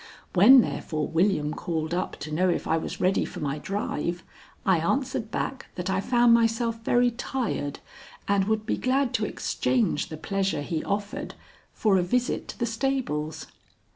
When, 0.33 0.61
therefore, 0.61 1.07
William 1.07 1.53
called 1.53 1.93
up 1.93 2.15
to 2.21 2.31
know 2.31 2.49
if 2.49 2.65
I 2.67 2.75
was 2.75 2.99
ready 2.99 3.23
for 3.23 3.39
my 3.39 3.59
drive, 3.59 4.23
I 4.65 4.79
answered 4.79 5.29
back 5.29 5.67
that 5.75 5.91
I 5.91 6.01
found 6.01 6.33
myself 6.33 6.81
very 6.83 7.11
tired 7.11 7.77
and 8.27 8.45
would 8.45 8.65
be 8.65 8.77
glad 8.77 9.13
to 9.13 9.25
exchange 9.25 10.09
the 10.09 10.17
pleasure 10.17 10.63
he 10.63 10.83
offered, 10.83 11.35
for 11.71 11.99
a 11.99 12.01
visit 12.01 12.47
to 12.47 12.57
the 12.57 12.65
stables. 12.65 13.45